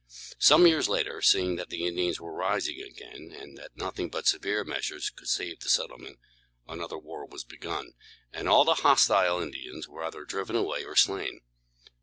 Some 0.39 0.65
years 0.65 0.89
later, 0.89 1.21
seeing 1.21 1.57
that 1.57 1.69
the 1.69 1.85
Indians 1.85 2.19
were 2.19 2.33
rising 2.33 2.81
again, 2.81 3.31
and 3.39 3.55
that 3.59 3.77
nothing 3.77 4.09
but 4.09 4.25
severe 4.25 4.63
measures 4.63 5.11
could 5.11 5.27
save 5.27 5.59
the 5.59 5.69
settlement, 5.69 6.17
another 6.67 6.97
war 6.97 7.23
was 7.27 7.43
begun, 7.43 7.93
and 8.33 8.49
all 8.49 8.65
the 8.65 8.73
hostile 8.81 9.39
Indians 9.39 9.87
were 9.87 10.03
either 10.03 10.25
driven 10.25 10.55
away 10.55 10.83
or 10.83 10.95
slain. 10.95 11.41